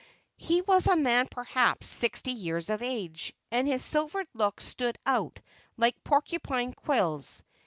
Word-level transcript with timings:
He 0.37 0.61
was 0.61 0.87
a 0.87 0.95
man 0.95 1.27
perhaps 1.29 1.85
sixty 1.85 2.31
years 2.31 2.71
of 2.71 2.81
age, 2.81 3.33
and 3.51 3.67
his 3.67 3.85
silvered 3.85 4.25
locks 4.33 4.65
stood 4.65 4.97
out 5.05 5.39
like 5.77 6.03
porcupine 6.03 6.73
quills. 6.73 7.43